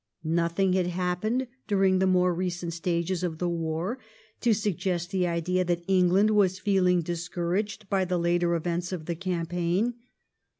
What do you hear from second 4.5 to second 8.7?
suggest the idea that England was feeling discouraged by the later